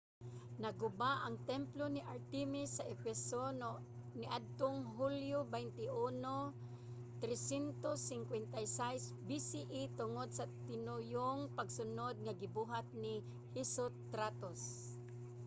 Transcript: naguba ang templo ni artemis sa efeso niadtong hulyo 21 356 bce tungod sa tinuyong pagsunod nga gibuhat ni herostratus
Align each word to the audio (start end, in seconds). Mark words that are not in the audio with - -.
naguba 0.61 1.11
ang 1.25 1.35
templo 1.51 1.83
ni 1.91 2.01
artemis 2.15 2.69
sa 2.77 2.87
efeso 2.95 3.43
niadtong 4.19 4.77
hulyo 4.97 5.39
21 5.53 7.21
356 7.21 9.27
bce 9.27 9.61
tungod 9.99 10.27
sa 10.37 10.45
tinuyong 10.67 11.41
pagsunod 11.57 12.15
nga 12.25 12.33
gibuhat 12.41 12.85
ni 13.01 13.13
herostratus 13.55 14.61